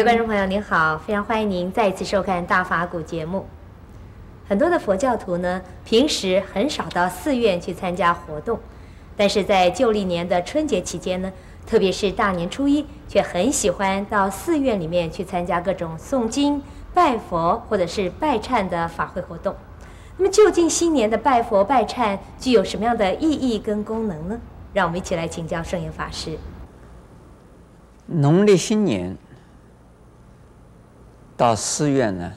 [0.00, 3.44] 位观众朋友您好，非常欢迎您再一次收看《大法古》节目。
[4.48, 8.58] 很多的佛教徒呢，平时很少到寺院去参加活动，
[9.14, 11.30] 但是在旧历年的春节期间呢，
[11.66, 16.62] 特别是大年初一，却很喜欢到寺院里面去参加各种诵经、
[16.94, 19.54] 拜佛或者是拜忏的法会活动。
[20.16, 24.40] 那么，究竟新年的拜佛拜忏具有什么样的意义跟功能呢？
[24.72, 26.38] 让我们一起来请教圣严法师。
[28.06, 29.14] 农历新年
[31.40, 32.30] 到寺院呢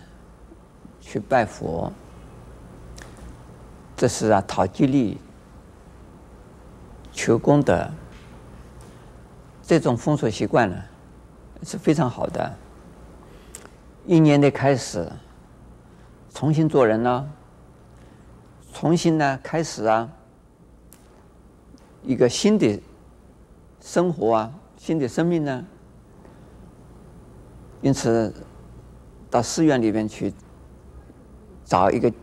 [1.02, 1.92] 去拜佛，
[3.98, 5.18] 这是啊讨吉利、
[7.12, 7.86] 求功德。
[9.62, 10.82] 这种风俗习惯呢
[11.64, 12.56] 是非常好的。
[14.06, 15.12] 一年的开始，
[16.34, 17.30] 重新做人呢，
[18.72, 20.10] 重新呢开始啊
[22.04, 22.82] 一个新的
[23.82, 25.66] 生活啊，新的生命呢。
[27.82, 28.34] 因此，
[29.34, 30.32] 到寺院里边去
[31.66, 32.14] 找一个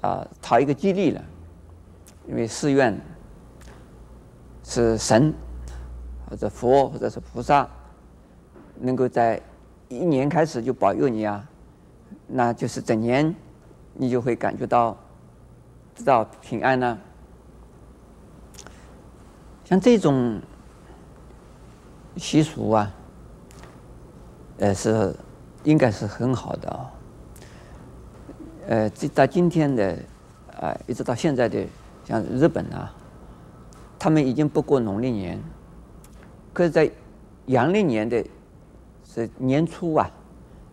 [0.00, 1.20] 啊讨一个吉利了，
[2.28, 2.96] 因为寺院
[4.62, 5.34] 是神。
[6.26, 7.68] 或者佛，或者是菩萨，
[8.80, 9.40] 能够在
[9.88, 11.46] 一年开始就保佑你啊，
[12.26, 13.32] 那就是整年
[13.92, 14.96] 你就会感觉到
[15.94, 16.98] 知道平安呢、
[19.64, 20.40] 像这种
[22.16, 22.90] 习俗啊，
[24.58, 25.14] 呃，是
[25.64, 26.90] 应该是很好的啊。
[28.68, 29.92] 呃，这到今天的
[30.52, 31.66] 啊、呃，一直到现在的，
[32.04, 32.94] 像日本啊，
[33.98, 35.38] 他们已经不过农历年。
[36.52, 36.90] 可是，在
[37.46, 38.24] 阳历年的
[39.04, 40.10] 是年初啊，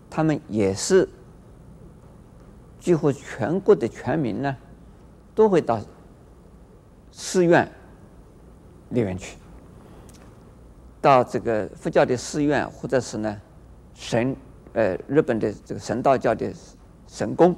[0.09, 1.09] 他们也是
[2.79, 4.55] 几乎全国的全民呢，
[5.33, 5.81] 都会到
[7.11, 7.69] 寺院
[8.89, 9.37] 里面去，
[11.01, 13.41] 到这个佛教的寺院，或者是呢
[13.93, 14.35] 神
[14.73, 16.53] 呃日本的这个神道教的
[17.07, 17.55] 神功，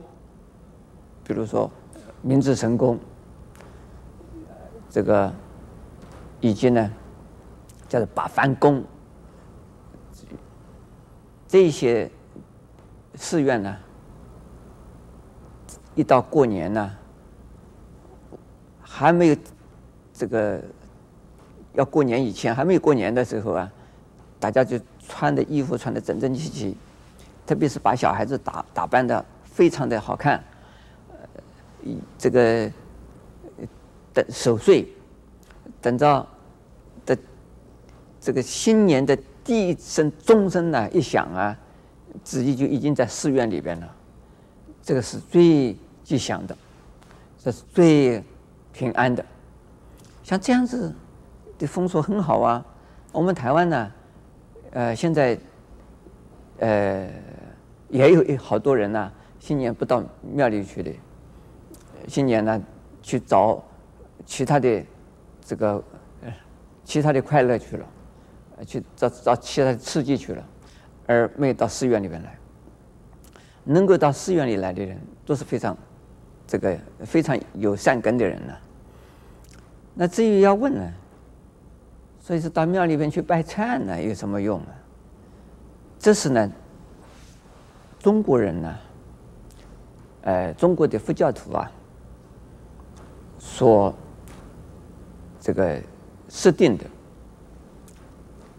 [1.23, 1.71] 比如说
[2.21, 2.99] 明治神功，
[4.89, 5.33] 这个
[6.41, 6.91] 以及呢。
[7.89, 8.83] 叫做八幡宫，
[11.47, 12.09] 这些
[13.13, 13.77] 寺院呢，
[15.93, 16.91] 一到过年呢，
[18.81, 19.37] 还没有
[20.11, 20.59] 这个
[21.73, 23.71] 要过年以前，还没有过年的时候啊，
[24.39, 26.77] 大家就穿的衣服穿的整整齐齐，
[27.45, 30.43] 特别是把小孩子打打扮的非常的好看，
[31.09, 31.17] 呃，
[32.17, 32.71] 这个
[34.13, 34.87] 等守岁，
[35.81, 36.27] 等到
[37.05, 37.17] 的。
[38.25, 41.53] 这个新年的第一声钟声呢，一响啊，
[42.23, 43.95] 自己就已经在寺院里边了。
[44.81, 45.75] 这个是最
[46.05, 46.57] 吉祥的，
[47.37, 48.23] 这是最
[48.71, 49.25] 平安的。
[50.23, 50.95] 像这样子
[51.59, 52.65] 的风俗很好啊。
[53.11, 53.91] 我们台湾呢，
[54.71, 55.37] 呃，现在
[56.59, 57.09] 呃
[57.93, 60.91] 也有好多人呢，新年不到庙里去的，
[62.07, 62.61] 新年呢
[63.01, 63.63] 去找
[64.25, 64.83] 其他的
[65.45, 65.81] 这个
[66.83, 67.85] 其他的快乐去了。
[68.67, 70.45] 去找找其他的刺激去了，
[71.05, 72.37] 而没有到寺院里面来。
[73.65, 75.75] 能够到寺院里来的人，都是非常
[76.47, 78.53] 这个非常有善根的人呢。
[79.95, 80.93] 那至于要问呢，
[82.21, 84.67] 所以说到庙里边去拜忏呢，有什么用呢？
[85.99, 86.49] 这是呢，
[88.03, 88.75] 中国人呢，
[90.23, 91.71] 呃，中国的佛教徒啊，
[93.39, 93.95] 所
[95.39, 95.81] 这个
[96.27, 96.85] 设定的。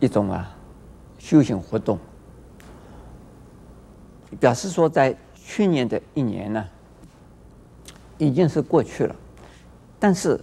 [0.00, 0.54] 一种啊，
[1.18, 1.98] 修行活动，
[4.38, 6.68] 表示说，在去年的一年呢，
[8.18, 9.16] 已经是过去了，
[9.98, 10.38] 但是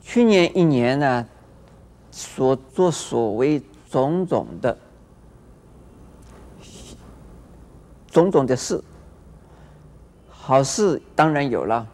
[0.00, 1.28] 去年一年呢，
[2.10, 4.76] 所作所为种种的
[8.14, 8.80] 种种的事，
[10.30, 11.84] 好事当然有了，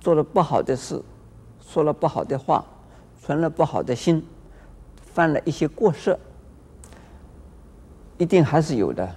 [0.00, 1.02] 做了不好的事，
[1.60, 2.64] 说了不好的话，
[3.20, 4.26] 存了不好的心。
[5.12, 6.16] 犯了一些过失，
[8.16, 9.16] 一定还是有的。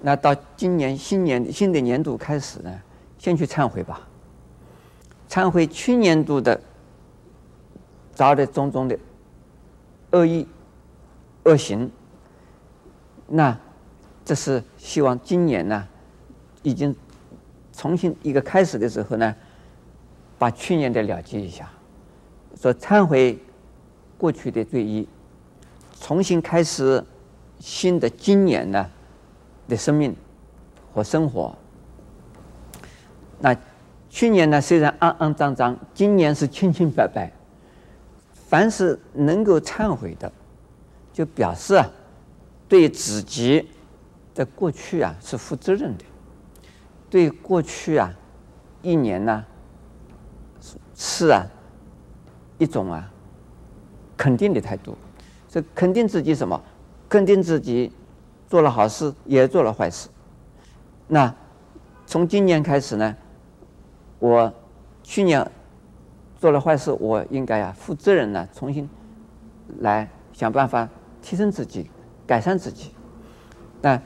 [0.00, 2.80] 那到今年新年新的年度开始呢，
[3.18, 4.00] 先去忏悔吧，
[5.28, 6.58] 忏悔去年度的
[8.14, 8.98] 造的种种的
[10.12, 10.48] 恶意
[11.44, 11.88] 恶行。
[13.28, 13.56] 那
[14.24, 15.86] 这是希望今年呢，
[16.62, 16.94] 已经
[17.72, 19.34] 重新一个开始的时候呢，
[20.38, 21.68] 把去年的了结一下，
[22.60, 23.38] 说忏悔。
[24.16, 25.04] 过去的罪业，
[26.00, 27.04] 重新开始
[27.58, 28.88] 新的今年呢
[29.68, 30.14] 的生命
[30.94, 31.54] 和生活。
[33.40, 33.54] 那
[34.08, 37.30] 去年呢虽然肮肮脏脏，今年是清清白白。
[38.48, 40.32] 凡是能够忏悔的，
[41.12, 41.86] 就表示啊，
[42.66, 43.68] 对自己
[44.34, 46.04] 在过去啊是负责任的，
[47.08, 48.12] 对过去啊
[48.82, 49.44] 一年呢
[50.94, 51.46] 是啊
[52.58, 53.10] 一种啊
[54.16, 54.96] 肯定的态度，
[55.48, 56.60] 这肯定自己什么？
[57.08, 57.92] 肯定自己
[58.48, 60.08] 做了好事，也做了坏事。
[61.06, 61.32] 那
[62.06, 63.16] 从今年开始呢，
[64.18, 64.52] 我
[65.02, 65.48] 去年
[66.40, 68.88] 做了坏事，我应该啊负责任呢，重新
[69.78, 70.88] 来想办法
[71.22, 71.88] 提升自己，
[72.26, 72.90] 改善自己。
[73.80, 74.00] 那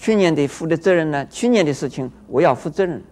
[0.00, 3.02] 去年的负的责任呢，去年的事情我要负责任。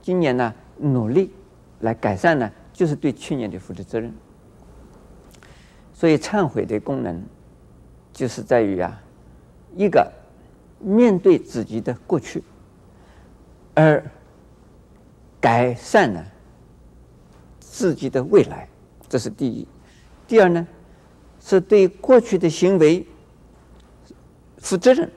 [0.00, 1.32] 今年呢，努力
[1.80, 4.14] 来改善呢，就是对去年的负的责任。
[5.92, 7.20] 所以忏悔的功能，
[8.12, 9.02] 就是在于啊，
[9.74, 10.08] 一个
[10.78, 12.44] 面对自己的过去，
[13.74, 14.04] 而
[15.40, 16.24] 改善了
[17.58, 18.68] 自己的未来，
[19.08, 19.66] 这是第一。
[20.28, 20.66] 第二呢，
[21.40, 23.04] 是对过去的行为
[24.58, 25.10] 负责任，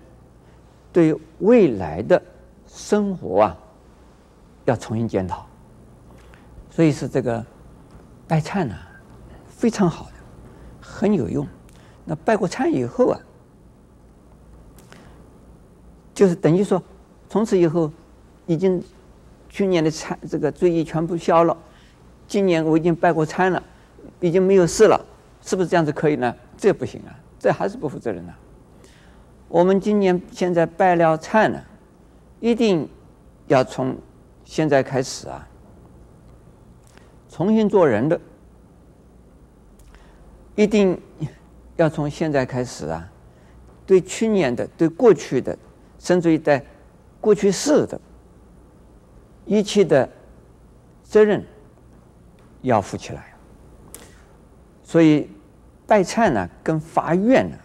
[0.91, 2.21] 对未来的
[2.67, 3.57] 生活啊，
[4.65, 5.45] 要重新检讨。
[6.69, 7.45] 所以是这个
[8.27, 8.75] 拜忏呢，
[9.47, 10.11] 非常好的，
[10.79, 11.45] 很有用。
[12.05, 13.19] 那拜过忏以后啊，
[16.13, 16.81] 就是等于说，
[17.27, 17.91] 从此以后，
[18.45, 18.81] 已经
[19.49, 21.55] 去年的忏这个罪业全部消了，
[22.27, 23.61] 今年我已经拜过忏了，
[24.19, 24.99] 已经没有事了，
[25.41, 26.33] 是不是这样子可以呢？
[26.57, 28.37] 这不行啊，这还是不负责任啊。
[29.49, 31.61] 我们今年现在拜了忏呢，
[32.39, 32.87] 一定
[33.47, 33.97] 要从
[34.45, 35.45] 现在开始啊，
[37.27, 38.17] 重新做人的，
[40.55, 40.97] 一定。
[41.77, 43.09] 要从现在开始啊，
[43.85, 45.57] 对去年的、对过去的，
[45.97, 46.61] 甚至于在
[47.21, 47.97] 过去式的
[49.45, 50.09] 一切的
[51.05, 51.41] 责任
[52.63, 53.33] 要负起来。
[54.83, 55.29] 所以
[55.87, 57.55] 拜忏呢，跟发愿呢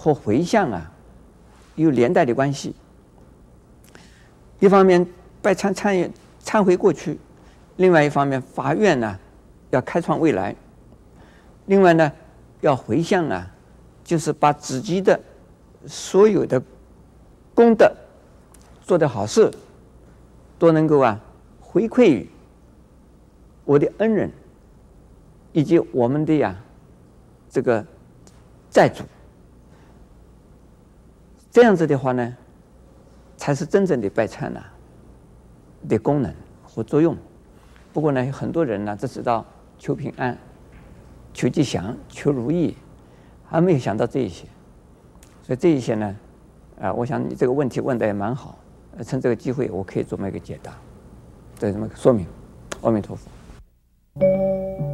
[0.00, 0.90] 和回向啊
[1.74, 2.74] 有连带的关系。
[4.58, 5.06] 一方面
[5.42, 6.10] 拜忏忏
[6.42, 7.18] 忏悔过去，
[7.76, 9.18] 另外一方面发愿呢
[9.68, 10.56] 要开创未来。
[11.66, 12.10] 另外呢。
[12.62, 13.50] 要回向啊，
[14.04, 15.18] 就是把自己的
[15.86, 16.62] 所有的
[17.54, 17.90] 功德、
[18.82, 19.50] 做的好事，
[20.58, 21.18] 都能够啊
[21.58, 22.28] 回馈于
[23.64, 24.30] 我的恩人，
[25.54, 26.54] 以及我们的呀
[27.48, 27.82] 这个
[28.68, 29.04] 债主。
[31.50, 32.36] 这样子的话呢，
[33.36, 34.62] 才是真正的拜忏呐
[35.88, 36.32] 的功能
[36.62, 37.16] 和作用。
[37.92, 39.44] 不过呢，很多人呢只知道
[39.78, 40.36] 求平安。
[41.32, 42.76] 求吉祥、求如意，
[43.46, 44.46] 还没有想到这一些，
[45.44, 46.16] 所以这一些呢，
[46.80, 48.58] 啊，我想你这个问题问的也蛮好，
[49.04, 50.72] 趁这个机会，我可以做么一个解答，
[51.60, 52.26] 对，这么说明。
[52.82, 54.89] 阿弥陀佛。